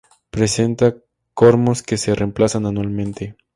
Presenta 0.31 0.95
cormos 1.35 1.83
que 1.83 1.97
se 1.97 2.15
reemplazan 2.15 2.65
anualmente. 2.65 3.35